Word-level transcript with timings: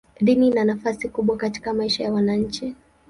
Dini 0.21 0.47
ina 0.47 0.63
nafasi 0.65 1.09
kubwa 1.09 1.37
katika 1.37 1.73
maisha 1.73 2.03
ya 2.03 2.13
wananchi. 2.13 2.75